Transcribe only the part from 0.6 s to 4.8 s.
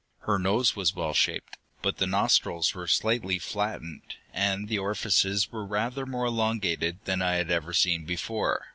was well shaped, but the nostrils were slightly flattened, and the